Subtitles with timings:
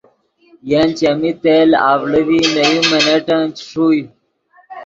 [0.69, 4.01] ین چیمی تیل اڤڑے ڤی نے یو منٹن چے ݰوئے